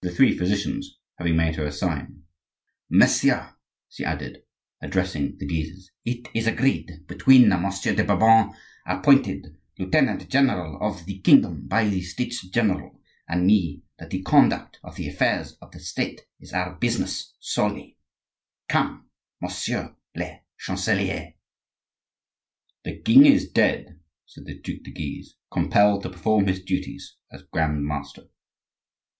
The 0.00 0.10
three 0.12 0.36
physicians 0.36 0.98
having 1.16 1.36
made 1.36 1.54
her 1.54 1.64
a 1.64 1.70
sign, 1.70 2.24
"Messieurs," 2.90 3.52
she 3.88 4.04
added, 4.04 4.42
addressing 4.82 5.38
the 5.38 5.46
Guises, 5.46 5.92
"it 6.04 6.26
is 6.34 6.48
agreed 6.48 6.90
between 7.06 7.48
Monsieur 7.50 7.94
de 7.94 8.02
Bourbon, 8.02 8.52
appointed 8.84 9.56
lieutenant 9.78 10.28
general 10.28 10.76
of 10.80 11.06
the 11.06 11.20
kingdom 11.20 11.68
by 11.68 11.88
the 11.88 12.02
States 12.02 12.42
general, 12.48 13.00
and 13.28 13.46
me 13.46 13.84
that 14.00 14.10
the 14.10 14.22
conduct 14.22 14.80
of 14.82 14.96
the 14.96 15.08
affairs 15.08 15.52
of 15.62 15.70
the 15.70 15.78
State 15.78 16.22
is 16.40 16.52
our 16.52 16.74
business 16.74 17.36
solely. 17.38 17.96
Come, 18.68 19.08
monsieur 19.40 19.94
le 20.16 20.40
chancelier." 20.58 21.34
"The 22.84 22.96
king 23.02 23.24
is 23.24 23.48
dead!" 23.52 24.00
said 24.26 24.46
the 24.46 24.58
Duc 24.58 24.82
de 24.82 24.90
Guise, 24.90 25.36
compelled 25.48 26.02
to 26.02 26.10
perform 26.10 26.48
his 26.48 26.58
duties 26.60 27.14
as 27.30 27.44
Grand 27.52 27.84
master. 27.86 28.24